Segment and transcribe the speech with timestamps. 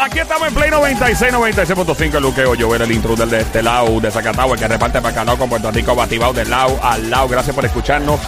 [0.00, 2.14] Aquí estamos en Play 96, 96.5.
[2.14, 5.48] El Luqueo Joel, el intruder de este lado, de Zacatau, el que reparte bacalao con
[5.48, 7.26] Puerto Rico, batibao del lado al lado.
[7.26, 8.20] Gracias por escucharnos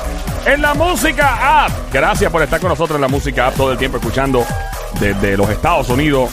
[0.46, 1.70] en la música app.
[1.92, 4.44] Gracias por estar con nosotros en la música app todo el tiempo escuchando
[4.98, 6.30] desde los Estados Unidos.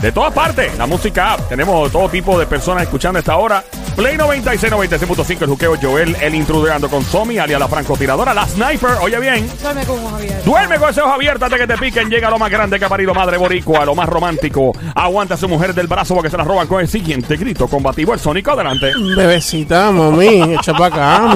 [0.00, 1.48] De todas partes, la música app.
[1.48, 3.64] Tenemos todo tipo de personas escuchando esta hora.
[3.96, 8.46] Play 96, 96.5, el juqueo Joel, el intruder ando con Somi, alias la francotiradora, la
[8.46, 8.90] sniper.
[9.00, 10.44] Oye bien, Duerme con ojos abiertos.
[10.44, 12.10] duerme con ese ojo abierto antes que te piquen.
[12.10, 14.72] Llega lo más grande que ha parido madre boricua, lo más romántico.
[14.94, 18.12] Aguanta a su mujer del brazo porque se la roban con el siguiente grito combativo.
[18.12, 18.92] El sónico, adelante.
[19.16, 21.34] Bebecita, mami, echa para acá.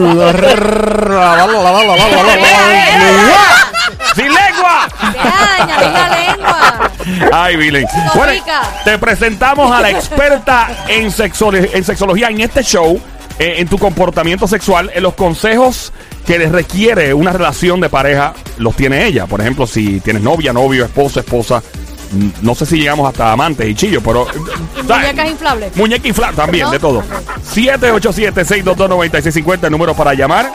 [4.14, 4.88] ¡Sin lengua!
[5.14, 6.57] La lengua.
[7.32, 7.84] Ay, Billy.
[8.14, 8.32] Bueno,
[8.84, 13.00] te presentamos a la experta en, sexolo- en sexología en este show,
[13.38, 15.92] eh, en tu comportamiento sexual, en los consejos
[16.26, 19.26] que les requiere una relación de pareja, los tiene ella.
[19.26, 21.62] Por ejemplo, si tienes novia, novio, esposo, esposa.
[22.12, 24.26] mm, No sé si llegamos hasta amantes y chillos, pero.
[24.88, 25.74] Muñecas inflables.
[25.76, 26.72] Muñeca inflable también, ¿No?
[26.72, 27.02] de todo.
[27.54, 30.52] 787-622-9650, el número para llamar.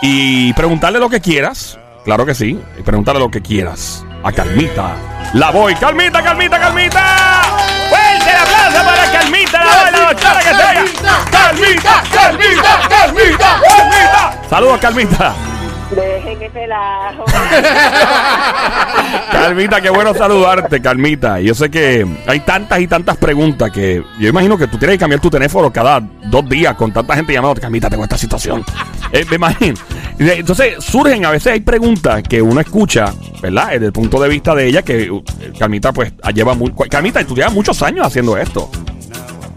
[0.00, 1.78] Y preguntarle lo que quieras.
[2.04, 2.58] Claro que sí.
[2.78, 4.04] Y preguntarle lo que quieras.
[4.22, 4.94] A Calmita.
[5.34, 5.74] La voy.
[5.74, 7.42] Calmita, Calmita, Calmita.
[7.90, 10.84] Fuerte el aplauso para Calmita, la la doctora que sea.
[11.30, 14.48] Calmita, Calmita, Calmita, Calmita.
[14.48, 15.47] Saludos, Calmita.
[15.90, 17.24] Dejen ese relajo.
[19.32, 21.40] Calmita, qué bueno saludarte, Calmita.
[21.40, 25.00] Yo sé que hay tantas y tantas preguntas que yo imagino que tú tienes que
[25.00, 27.60] cambiar tu teléfono cada dos días con tanta gente llamando.
[27.60, 28.64] Calmita, tengo esta situación.
[29.10, 29.74] Eh, me imagino.
[30.18, 33.06] De- Entonces surgen, a veces hay preguntas que uno escucha,
[33.40, 33.68] ¿verdad?
[33.70, 35.24] Desde el punto de vista de ella, que uh,
[35.58, 36.74] Calmita, pues, lleva muy.
[36.90, 38.70] Calmita, tú muchos años haciendo esto.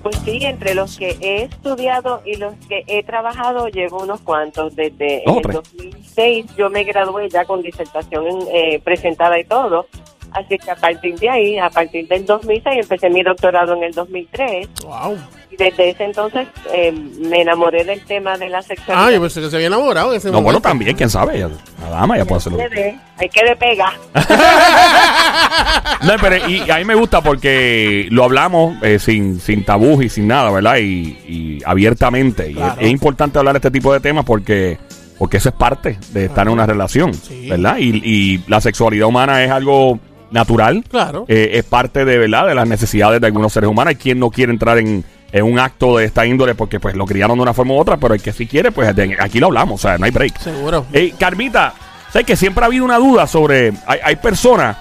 [0.03, 4.75] Pues sí, entre los que he estudiado y los que he trabajado llevo unos cuantos.
[4.75, 5.55] Desde Oh, el tres.
[5.55, 9.85] 2006 yo me gradué ya con disertación eh, presentada y todo.
[10.31, 13.91] Así que a partir de ahí, a partir del 2006, empecé mi doctorado en el
[13.93, 14.67] 2003.
[14.85, 15.17] Wow.
[15.51, 19.07] Y desde ese entonces eh, me enamoré del tema de la sexualidad.
[19.07, 21.39] Ah, yo pensé que se había enamorado en ese No, bueno, también, quién sabe.
[21.39, 22.59] La dama ya puede hacerlo.
[22.61, 23.93] Hay que de- hay que de pega.
[26.03, 30.09] No, pero y a mí me gusta porque lo hablamos eh, sin, sin tabús y
[30.09, 30.77] sin nada, ¿verdad?
[30.77, 32.51] Y, y abiertamente.
[32.51, 34.79] Y es, es importante hablar de este tipo de temas porque,
[35.19, 37.47] porque eso es parte de estar en una relación, Sí.
[37.49, 37.77] ¿verdad?
[37.77, 39.99] Y, y la sexualidad humana es algo
[40.31, 40.83] natural.
[40.89, 41.25] Claro.
[41.27, 42.47] Eh, es parte de, ¿verdad?
[42.47, 43.89] De las necesidades de algunos seres humanos.
[43.91, 47.05] Hay quien no quiere entrar en, en un acto de esta índole porque pues lo
[47.05, 49.47] criaron de una forma u otra, pero el que sí quiere, pues de- aquí lo
[49.47, 50.37] hablamos, o sea, no hay break.
[50.39, 50.85] Seguro.
[50.91, 51.73] Eh, Carmita,
[52.11, 53.71] ¿sabes que siempre ha habido una duda sobre.
[53.87, 54.77] Hay, hay personas,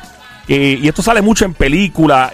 [0.48, 2.32] eh, y esto sale mucho en películas,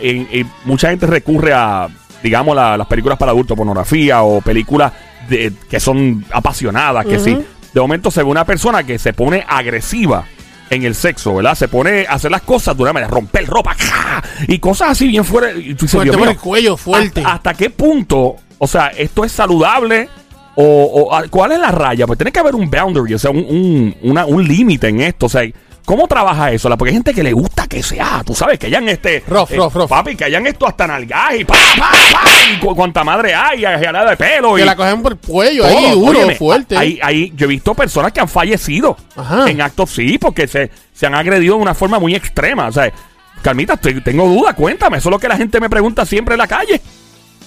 [0.64, 1.88] mucha gente recurre a,
[2.22, 4.92] digamos, la- las películas para adultos, pornografía o películas
[5.28, 7.36] de, que son apasionadas, que sí.
[7.74, 10.24] De momento se ve una persona que se pone agresiva
[10.70, 11.54] en el sexo, ¿verdad?
[11.54, 14.22] Se pone a hacer las cosas de una manera, romper ropa, ¡ja!
[14.48, 15.48] y cosas así bien fuera.
[15.52, 17.20] Fuerte "Dios por mío, el cuello, fuerte.
[17.20, 18.36] ¿Hasta, hasta qué punto?
[18.58, 20.08] O sea, ¿esto es saludable?
[20.56, 22.06] O, o, cuál es la raya?
[22.06, 25.26] Pues tiene que haber un boundary, o sea, un, un, un límite en esto.
[25.26, 25.42] O sea,
[25.86, 26.68] ¿cómo trabaja eso?
[26.68, 29.24] La- Porque hay gente que le gusta que sea, tú sabes, que hayan este.
[29.26, 29.48] Rough.
[29.88, 33.60] Papi, que hayan esto hasta nalgaje y pa, pa, pa, y cu- cuanta madre hay,
[33.60, 34.54] y jalada de pelo.
[34.56, 35.78] Que y la cogen por el cuello, todo.
[35.78, 36.76] ahí duro, Óyeme, fuerte.
[36.76, 39.48] Hay, hay- yo he visto personas que han fallecido Ajá.
[39.48, 42.66] en actos, sí, porque se, se han agredido de una forma muy extrema.
[42.68, 42.92] O sea,
[43.40, 44.98] Carmita, estoy- tengo duda, cuéntame.
[44.98, 46.80] Eso es lo que la gente me pregunta siempre en la calle.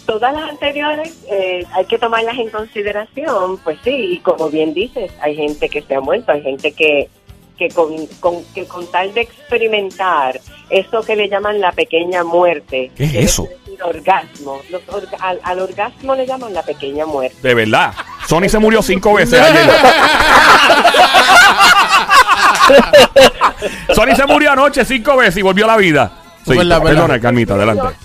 [0.06, 5.12] Todas las anteriores eh, hay que tomarlas en consideración, pues sí, y como bien dices,
[5.22, 7.10] hay gente que se ha muerto, hay gente que,
[7.59, 10.40] que, con, con- que con tal de experimentar
[10.70, 13.44] eso que le llaman la pequeña muerte, ¿Qué es eso?
[13.66, 17.36] decir orgasmo, Los orga- al, al orgasmo le llaman la pequeña muerte.
[17.42, 17.94] De verdad.
[18.28, 19.69] Sony se murió cinco veces ayer.
[23.94, 26.12] Sony se murió anoche cinco veces y volvió a la vida.
[26.46, 27.02] Sí, Verdad, verdad.
[27.03, 27.96] perdona, Carmita, adelante.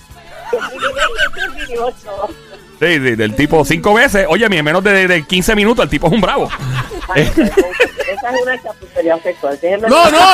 [2.80, 4.26] Sí, sí, del tipo cinco veces.
[4.28, 6.48] Oye, en menos de, de 15 minutos el tipo es un bravo.
[8.14, 9.58] Esa es una chapucería sexual.
[9.60, 10.24] déjenme- No, no, no, no.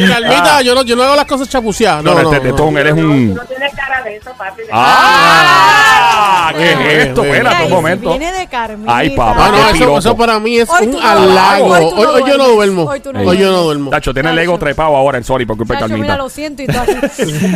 [0.00, 0.08] no.
[0.08, 2.02] Calmita, yo no, yo no hago las cosas chapuceadas.
[2.02, 2.54] no, No, no, este no.
[2.54, 3.34] tetón, eres Tú un...
[3.34, 4.62] no tienes cara de eso, papi.
[4.72, 6.52] ¡Ah!
[6.56, 7.24] ¿Qué es esto?
[7.24, 8.08] Espérate un momento.
[8.10, 8.96] Viene de Carmita.
[8.96, 11.66] Ay, papá, Ah, no, eso, eso para mí es Hoy un no halago.
[11.66, 12.84] Hoy, hoy yo no duermo.
[12.84, 13.90] Hoy tú no Hoy yo no duermo.
[13.90, 16.22] Tacho, tiene el ego trepado ahora en Sorry por culpa de Chacho, mira, Carmita.
[16.22, 16.84] lo siento y todo.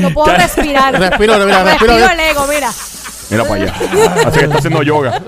[0.03, 0.93] No puedo respirar.
[0.99, 1.95] Respiro, mira, respiro.
[1.95, 2.71] Respiro el ego, mira.
[3.31, 3.75] Mira para allá.
[4.27, 5.21] Así que está haciendo yoga.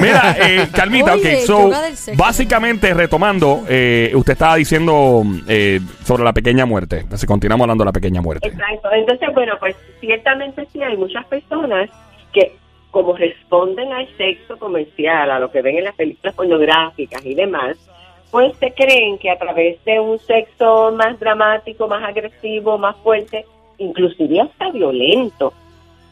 [0.00, 1.40] Mira, eh, Carmita, Oye, ok.
[1.46, 2.22] So, yoga del sexo.
[2.22, 7.00] básicamente, retomando, eh, usted estaba diciendo eh, sobre la pequeña muerte.
[7.00, 8.48] Entonces, continuamos hablando de la pequeña muerte.
[8.48, 8.90] Exacto.
[8.92, 11.88] Entonces, bueno, pues ciertamente sí hay muchas personas
[12.32, 12.56] que
[12.90, 17.76] como responden al sexo comercial, a lo que ven en las películas pornográficas y demás,
[18.30, 23.44] pues se creen que a través de un sexo más dramático, más agresivo, más fuerte,
[23.78, 25.52] inclusive hasta violento,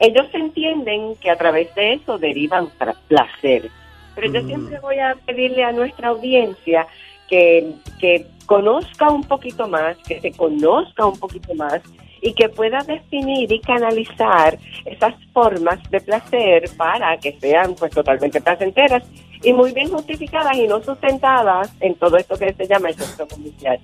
[0.00, 2.68] ellos entienden que a través de eso derivan
[3.08, 3.70] placer.
[4.14, 6.86] Pero yo siempre voy a pedirle a nuestra audiencia
[7.28, 11.82] que, que conozca un poquito más, que se conozca un poquito más
[12.20, 18.40] y que pueda definir y canalizar esas formas de placer para que sean pues totalmente
[18.40, 19.04] placenteras
[19.42, 23.26] y muy bien justificadas y no sustentadas en todo esto que se llama el sexo
[23.28, 23.78] comercial.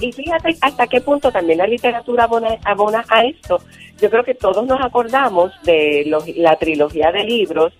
[0.00, 3.60] Y fíjate hasta qué punto también la literatura abona, abona a esto.
[4.00, 7.72] Yo creo que todos nos acordamos de los- la trilogía de libros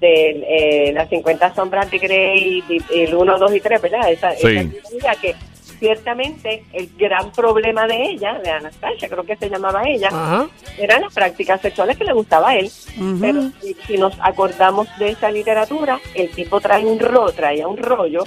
[0.00, 0.44] de
[0.88, 2.62] eh, las 50 sombras de Grey,
[2.94, 4.10] el 1, 2 y 3, ¿verdad?
[4.10, 4.46] Esa, Sí.
[4.48, 5.34] esa trilogía que
[5.78, 10.48] ciertamente el gran problema de ella, de Anastasia, creo que se llamaba ella, Ajá.
[10.78, 12.70] eran las prácticas sexuales que le gustaba a él.
[13.20, 17.76] Pero si, si nos acordamos de esa literatura, el tipo trae un ro, traía un
[17.76, 18.24] rollo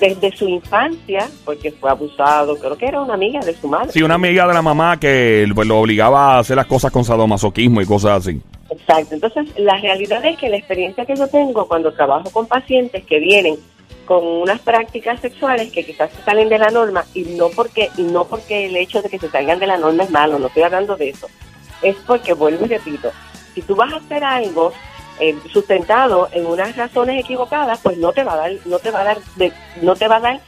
[0.00, 3.92] desde su infancia, porque fue abusado, creo que era una amiga de su madre.
[3.92, 7.04] Sí, una amiga de la mamá que pues, lo obligaba a hacer las cosas con
[7.04, 8.40] sadomasoquismo y cosas así.
[8.70, 9.14] Exacto.
[9.14, 13.20] Entonces, la realidad es que la experiencia que yo tengo cuando trabajo con pacientes que
[13.20, 13.56] vienen
[14.06, 18.24] con unas prácticas sexuales que quizás salen de la norma y no porque y no
[18.24, 20.96] porque el hecho de que se salgan de la norma es malo, no estoy hablando
[20.96, 21.28] de eso.
[21.82, 23.10] Es porque vuelvo y repito,
[23.54, 24.72] si tú vas a hacer algo
[25.20, 29.00] eh, sustentado en unas razones equivocadas, pues no te va a dar no te va
[29.00, 29.52] a dar de-
[29.82, 30.40] no te va a dar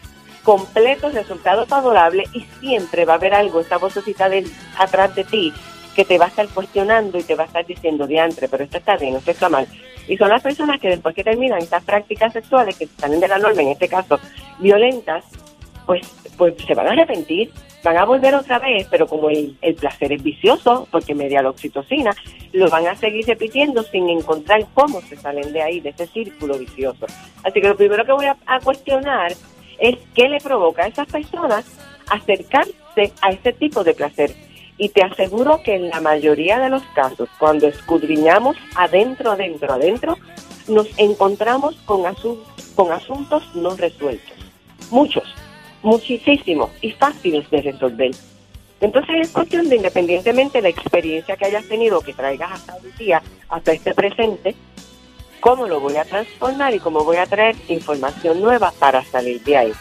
[0.42, 4.46] completos resultados favorables y siempre va a haber algo, esta vocecita de,
[4.78, 5.52] atrás de ti
[5.94, 8.78] que te va a estar cuestionando y te va a estar diciendo diantre, pero esto
[8.78, 9.66] está bien, esto está mal.
[10.06, 13.38] Y son las personas que después que terminan estas prácticas sexuales que salen de la
[13.38, 14.18] norma, en este caso
[14.58, 15.24] violentas,
[15.86, 16.06] pues,
[16.36, 17.50] pues se van a arrepentir,
[17.82, 21.50] van a volver otra vez, pero como el, el placer es vicioso, porque media la
[21.50, 22.10] oxitocina,
[22.52, 26.58] lo van a seguir repitiendo sin encontrar cómo se salen de ahí, de ese círculo
[26.58, 27.06] vicioso.
[27.42, 29.32] Así que lo primero que voy a, a cuestionar
[29.78, 31.66] es qué le provoca a esas personas
[32.10, 34.30] acercarse a ese tipo de placer.
[34.76, 40.18] Y te aseguro que en la mayoría de los casos, cuando escudriñamos adentro, adentro, adentro,
[40.66, 42.42] nos encontramos con, asu-
[42.74, 44.34] con asuntos no resueltos.
[44.90, 45.24] Muchos,
[45.82, 48.10] muchísimos y fáciles de resolver.
[48.80, 52.92] Entonces es cuestión de, independientemente de la experiencia que hayas tenido, que traigas hasta un
[52.98, 54.54] día, hasta este presente,
[55.40, 59.56] cómo lo voy a transformar y cómo voy a traer información nueva para salir de
[59.56, 59.72] ahí.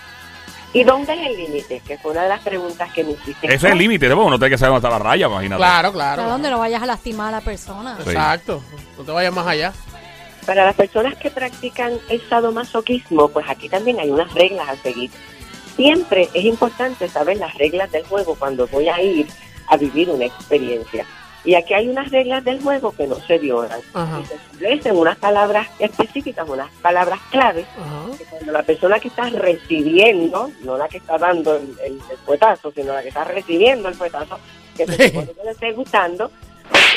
[0.73, 1.81] ¿Y dónde es el límite?
[1.85, 3.45] Que fue una de las preguntas que me hiciste.
[3.45, 4.25] Ese es el límite, ¿no?
[4.25, 5.59] Uno tiene que saber dónde está la raya, imagínate.
[5.59, 6.23] Claro, ¿A claro.
[6.23, 7.95] dónde no vayas a lastimar a la persona?
[8.03, 8.09] Sí.
[8.09, 8.61] Exacto.
[8.97, 9.71] No te vayas más allá.
[10.47, 15.11] Para las personas que practican el sadomasoquismo, pues aquí también hay unas reglas a seguir.
[15.75, 19.27] Siempre es importante saber las reglas del juego cuando voy a ir
[19.67, 21.05] a vivir una experiencia.
[21.45, 23.79] Y aquí hay unas reglas del juego que no se violan.
[23.93, 24.21] Ajá.
[24.21, 28.17] Y se establecen unas palabras específicas, unas palabras claves, Ajá.
[28.17, 32.73] que cuando la persona que está recibiendo, no la que está dando el, el, el
[32.73, 34.39] sino la que está recibiendo el fuetazo,
[34.77, 36.31] que se supone que le esté gustando,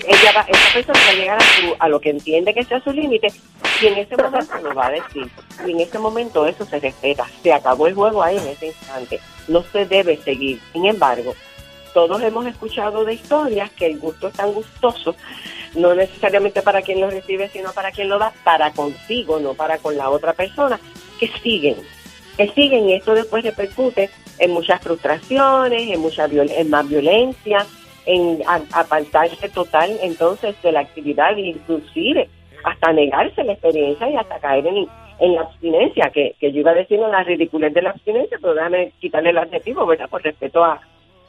[0.06, 2.80] ella va, esa persona va a llegar a, su, a lo que entiende que sea
[2.80, 3.28] su límite
[3.82, 5.28] y en ese momento lo va a decir.
[5.66, 7.26] Y en ese momento eso se respeta.
[7.42, 9.20] Se acabó el juego ahí en ese instante.
[9.48, 10.60] No se debe seguir.
[10.72, 11.34] Sin embargo,
[11.96, 15.16] todos hemos escuchado de historias que el gusto es tan gustoso,
[15.74, 19.78] no necesariamente para quien lo recibe, sino para quien lo da, para consigo, no para
[19.78, 20.78] con la otra persona,
[21.18, 21.76] que siguen,
[22.36, 27.64] que siguen y esto después repercute en muchas frustraciones, en, mucha viol- en más violencia,
[28.04, 28.42] en
[28.74, 32.28] apartarse total entonces de la actividad, inclusive
[32.62, 34.86] hasta negarse la experiencia y hasta caer en,
[35.18, 38.36] en la abstinencia, que, que yo iba a decir en la ridiculez de la abstinencia,
[38.38, 40.10] pero déjame quitarle el adjetivo, ¿verdad?
[40.10, 40.78] Por respeto a,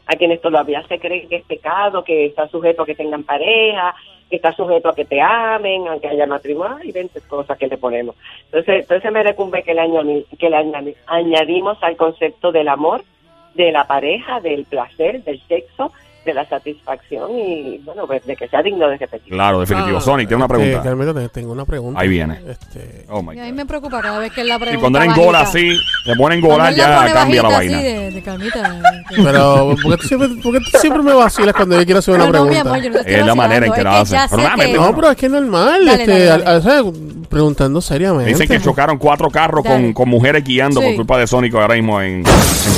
[0.07, 3.93] a quienes todavía se creen que es pecado, que está sujeto a que tengan pareja,
[4.29, 7.67] que está sujeto a que te amen, a que haya matrimonio, y 20 cosas que
[7.67, 8.15] le ponemos.
[8.45, 13.03] Entonces, entonces me recumbe que le, añadi- que le añadi- añadimos al concepto del amor,
[13.53, 15.91] de la pareja, del placer, del sexo,
[16.27, 19.33] de la satisfacción y, bueno, pues de que sea digno de repetir.
[19.33, 19.97] Claro, definitivo.
[19.97, 20.83] Ah, Sonic, tiene una pregunta.
[20.83, 21.99] Carmelo, te- tengo una pregunta.
[22.01, 22.39] Ahí viene.
[22.47, 23.55] Este, Oh my Y a mí God.
[23.57, 24.81] me preocupa cada vez que él la Y pregunta.
[24.81, 27.57] cuando era en gola así, se ponen Cuando gola, él ya pone cambia la bajita
[27.75, 27.77] vaina.
[27.77, 28.81] así de, de calmita.
[29.23, 32.13] pero, ¿por qué, tú siempre, por qué tú siempre me vacilas cuando yo quiero hacer
[32.15, 32.69] una No, no, mi pregunta?
[32.69, 34.17] amor, yo no te estoy Es la manera en vacilando, que la es hacen.
[34.19, 35.85] ya Pero sé dame, que- No, pero es que es normal.
[35.85, 36.43] Dale, este, dale, dale.
[36.43, 38.25] al- al- o sea, preguntando seriamente.
[38.29, 39.93] Dicen que chocaron cuatro carros con, Dale.
[39.93, 40.95] con mujeres guiando por Sí.
[40.95, 42.23] culpa de Sonic ahora mismo en, en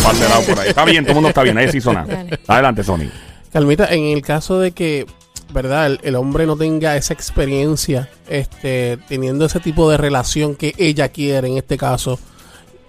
[0.04, 0.70] par de lados por ahí.
[0.70, 1.80] Está bien, todo el mundo está bien, ahí sí.
[1.80, 2.40] Dale.
[2.48, 3.10] Adelante, Sonic.
[3.52, 5.06] Calmita, en el caso de que,
[5.54, 5.88] ¿verdad?
[5.88, 11.10] El, el hombre no tenga esa experiencia, este, teniendo ese tipo de relación que ella
[11.10, 12.20] quiere en este caso,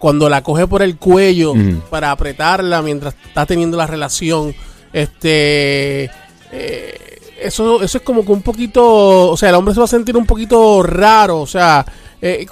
[0.00, 1.52] cuando la coge por el cuello
[1.90, 4.54] para apretarla mientras está teniendo la relación,
[4.94, 6.04] este,
[6.50, 9.88] eh, eso, eso es como que un poquito, o sea, el hombre se va a
[9.88, 11.84] sentir un poquito raro, o sea,
[12.22, 12.46] eh,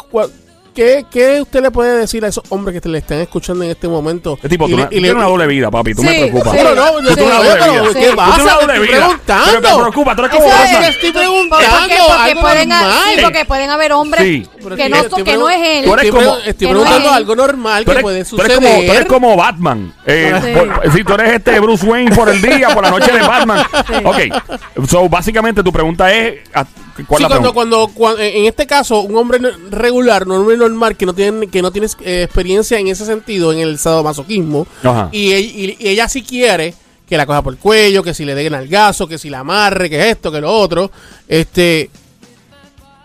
[0.78, 3.70] ¿qué, ¿qué usted le puede decir a esos hombres que te le están escuchando en
[3.70, 4.38] este momento?
[4.40, 5.92] Es tipo, Y tú, le- no- y tú le- tienes una doble vida, papi.
[5.94, 6.52] Tú me Sí, preocupas.
[6.56, 6.58] sí.
[6.64, 7.82] No, no, yo Tú tienes una no, doble pero vida.
[7.82, 8.42] ¿qué Tú tienes una pasa?
[8.60, 8.96] doble vida.
[8.98, 9.44] preguntando.
[9.60, 11.66] Pero me preocupa, tú eres como Eso es- estoy ¿Por preguntando.
[11.66, 11.96] qué?
[11.98, 14.46] Porque algo pueden, sí, porque pueden haber hombres Sí.
[14.62, 15.84] Pero que, no, que son- estoy que no es él.
[15.84, 18.54] Tú eres Estoy, como- estoy no preguntando algo normal Tú que eres, puede tú eres
[18.54, 18.86] como, suceder.
[18.86, 19.94] tú eres como Batman.
[20.06, 20.48] Eh, Sí.
[20.54, 23.66] por- si tú eres este Bruce Wayne por el día, por la noche de Batman.
[24.04, 24.86] Ok.
[24.88, 27.52] So, básicamente tu pregunta es: ¿a- ¿cuál Sí, es la cuando, pregunta?
[27.52, 31.62] cuando, cuando- en este caso, un hombre no- regular, hombre normal que no tiene, que
[31.62, 34.66] no tiene eh, experiencia en ese sentido, en el sadomasoquismo,
[35.12, 36.74] y, y- y ella sí quiere
[37.08, 39.38] que la coja por el cuello, que si le den al gaso, que si la
[39.40, 40.90] amarre, que esto, que lo otro,
[41.26, 41.90] este,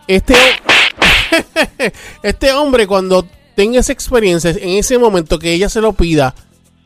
[0.07, 0.35] este,
[2.23, 6.33] este hombre cuando tenga esa experiencia, en ese momento que ella se lo pida,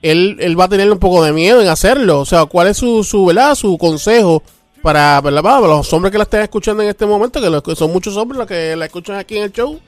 [0.01, 2.19] él, él va a tener un poco de miedo en hacerlo.
[2.19, 3.55] O sea, ¿cuál es su, su, ¿verdad?
[3.55, 4.43] su consejo
[4.83, 7.41] para los hombres que la estén escuchando en este momento?
[7.41, 9.79] Que, los- que son muchos hombres los que la escuchan aquí en el show.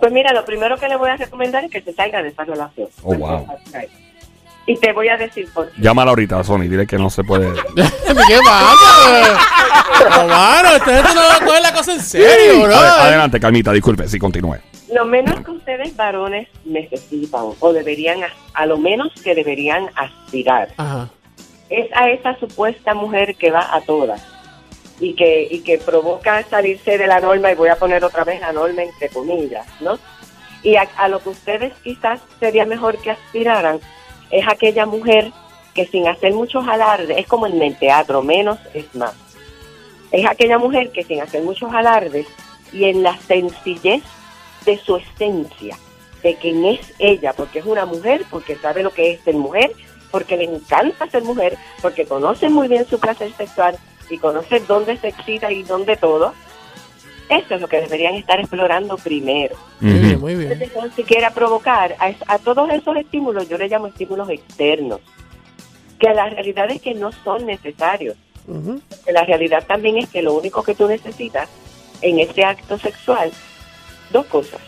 [0.00, 2.44] Pues mira, lo primero que le voy a recomendar es que se salga de esa
[2.44, 2.88] relación.
[3.02, 3.46] Oh, wow.
[4.66, 5.82] Y te voy a decir por qué.
[5.82, 6.60] Llámala ahorita, Sony.
[6.62, 7.52] Dile que no se puede.
[7.76, 9.38] ¿Qué pasa?
[10.10, 12.74] No, mano, esta gente no va a coger la cosa en serio, bro.
[12.74, 14.56] Ade- Adelante, Calmita, disculpe, sí, continúe.
[14.94, 20.68] Lo menos que ustedes varones necesitan, o deberían, a, a lo menos que deberían aspirar,
[20.78, 21.10] Ajá.
[21.68, 24.22] es a esa supuesta mujer que va a todas
[25.00, 28.40] y que, y que provoca salirse de la norma, y voy a poner otra vez
[28.40, 29.98] la norma entre comillas, ¿no?
[30.62, 33.80] Y a, a lo que ustedes quizás sería mejor que aspiraran
[34.30, 35.32] es aquella mujer
[35.74, 39.14] que sin hacer muchos alardes, es como en el teatro, menos es más.
[40.10, 42.26] Es aquella mujer que sin hacer muchos alardes
[42.72, 44.02] y en la sencillez
[44.64, 45.76] de su esencia,
[46.22, 49.72] de quién es ella, porque es una mujer, porque sabe lo que es ser mujer,
[50.10, 53.78] porque le encanta ser mujer, porque conoce muy bien su placer sexual
[54.10, 56.34] y conoce dónde se excita y dónde todo.
[57.28, 59.54] Eso es lo que deberían estar explorando primero.
[59.80, 60.20] Muy bien, Ujú.
[60.20, 60.52] muy bien.
[60.52, 65.00] Entonces, cuando se quiera provocar a, a todos esos estímulos, yo le llamo estímulos externos,
[65.98, 68.16] que la realidad es que no son necesarios.
[69.04, 71.48] Que la realidad también es que lo único que tú necesitas
[72.02, 73.30] en ese acto sexual,
[74.10, 74.60] dos cosas.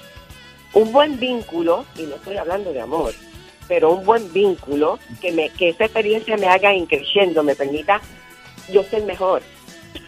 [0.73, 3.13] Un buen vínculo, y no estoy hablando de amor,
[3.67, 8.01] pero un buen vínculo que, me, que esa experiencia me haga increciendo, me permita
[8.71, 9.43] yo ser mejor,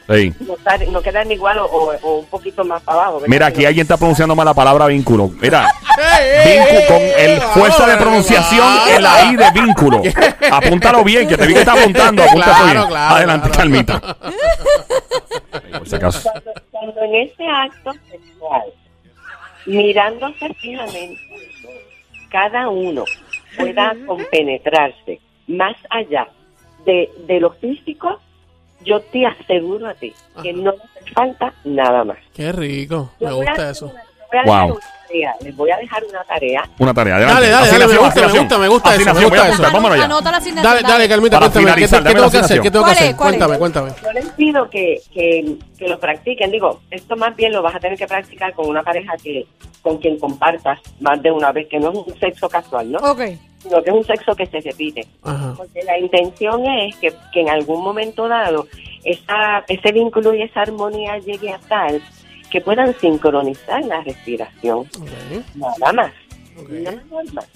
[0.08, 0.34] Sí.
[0.40, 0.54] no,
[0.90, 3.14] no quedarme igual o, o- o un poquito más para abajo.
[3.14, 3.28] ¿verdad?
[3.28, 5.28] Mira, aquí alguien está pronunciando mal la palabra vínculo.
[5.40, 5.66] Mira,
[6.44, 10.02] vínculo con el fuerza de pronunciación, el ahí de vínculo.
[10.52, 12.22] Apúntalo bien, que te vi que está apuntando.
[12.28, 12.86] Apúntalo Claro, bien.
[12.88, 13.58] claro, Adelante, claro.
[13.58, 14.00] Calmita.
[15.78, 16.22] Por si acaso.
[16.30, 18.62] cuando, cuando en ese acto sexual,
[19.66, 21.18] mirándose fijamente,
[22.30, 23.04] cada uno
[23.56, 26.28] pueda compenetrarse más allá
[26.84, 28.20] de, de lo físico,
[28.84, 30.12] yo te aseguro a ti
[30.42, 32.18] que no hace falta nada más.
[32.34, 33.12] Qué rico.
[33.20, 33.92] Me gusta eso.
[34.46, 34.78] Wow.
[35.06, 36.68] Tarea, Les voy a dejar una tarea.
[36.78, 37.16] Una tarea.
[37.16, 37.34] Adelante.
[37.34, 39.62] Dale, dale, dale, me gusta, me gusta, me gusta eso, me gusta eso.
[39.62, 40.04] vámonos allá.
[40.04, 40.74] Anota la asignación.
[40.74, 41.74] Dale, dale, Carmita, cuéntame.
[41.74, 42.60] ¿Qué, tengo que hacer?
[42.60, 43.16] ¿Qué tengo que hacer?
[43.16, 43.90] Cuéntame, cuéntame.
[44.02, 46.50] Yo les pido que, que, que lo practiquen.
[46.50, 49.46] Digo, esto más bien lo vas a tener que practicar con una pareja que
[49.82, 52.98] con quien compartas más de una vez, que no es un sexo casual, ¿no?
[53.00, 53.20] Ok.
[53.58, 55.06] Sino que es un sexo que se repite.
[55.22, 55.54] Ajá.
[55.56, 58.66] Porque la intención es que, que en algún momento dado
[59.04, 62.02] esa, ese vínculo y esa armonía llegue a tal
[62.54, 64.78] que puedan sincronizar la respiración.
[64.78, 66.12] Ok, Nada más.
[66.70, 67.46] Nada más.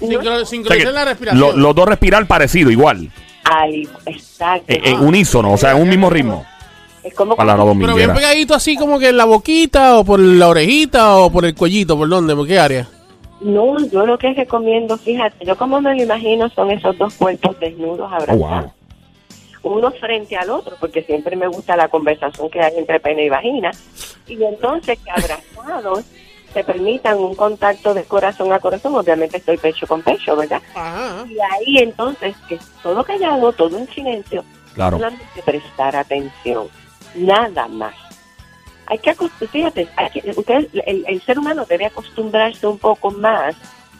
[0.00, 1.38] No, Sincro- O sea que Sincronizar la respiración.
[1.38, 3.10] lo- los dos respirar parecido, igual.
[3.44, 4.64] al- exacto.
[4.68, 6.46] En, en unísono, o sea, en un mismo ritmo.
[7.02, 10.18] Es como Para la Pero bien pegadito así como que en la boquita o por
[10.18, 12.34] la orejita o por el cuellito, ¿por dónde?
[12.34, 12.88] ¿Por qué área?
[13.42, 17.58] No, yo lo que recomiendo, fíjate, yo como me lo imagino son esos dos cuerpos
[17.60, 18.38] desnudos Oh, abrazados.
[18.40, 18.72] wow.
[19.62, 23.28] Uno frente al otro, porque siempre me gusta la conversación que hay entre pene y
[23.28, 23.70] vagina,
[24.26, 26.04] y entonces que abrazados
[26.54, 30.60] se permitan un contacto de corazón a corazón, obviamente estoy pecho con pecho, ¿verdad?
[30.74, 31.24] Ajá.
[31.28, 34.96] Y ahí entonces, que todo callado, todo en silencio, Claro.
[34.98, 36.68] solamente prestar atención,
[37.14, 37.94] nada más.
[38.86, 43.10] Hay que acostumbrarse, fíjate, hay que- usted- el, el ser humano debe acostumbrarse un poco
[43.12, 43.54] más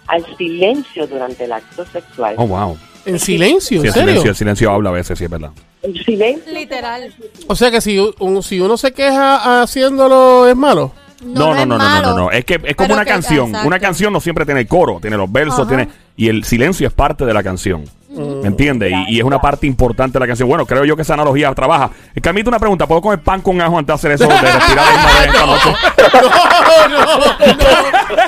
[0.09, 2.35] al silencio durante el acto sexual.
[2.39, 2.77] Oh, wow.
[3.07, 4.09] En silencio, Sí, ¿en el serio?
[4.09, 5.51] silencio, el silencio habla a veces, sí, es verdad.
[5.83, 7.15] El silencio Literal.
[7.47, 10.93] O sea que si, un- si uno se queja haciéndolo es malo.
[11.25, 12.31] No, no, es no, no, no, no, no.
[12.31, 13.49] Es que es como una que- canción.
[13.49, 13.67] exacto.
[13.69, 15.69] Una canción no siempre tiene coro, tiene los versos, Ajá.
[15.69, 17.85] tiene y el silencio es parte de la canción.
[18.11, 18.93] ¿Me entiendes?
[19.09, 20.49] Y, y es una parte importante de la canción.
[20.49, 21.91] Bueno, creo yo que esa analogía trabaja.
[22.21, 22.87] Carmita, una pregunta.
[22.87, 25.75] ¿Puedo comer pan con ajo antes de hacer eso de respirar una vez esta noche?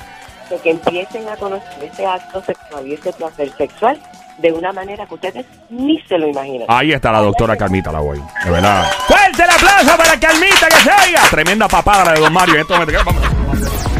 [0.50, 3.98] de que empiecen a conocer este acto sexual y este placer sexual
[4.38, 6.66] de una manera que ustedes ni se lo imaginan.
[6.68, 8.20] Ahí está la doctora Carmita la voy.
[8.44, 8.84] De verdad.
[9.06, 11.22] ¡Fuerte el aplauso para Carmita que se oiga!
[11.30, 12.64] Tremenda papada de Don Mario.
[12.68, 13.04] Momentos.
[13.04, 13.93] Vamos.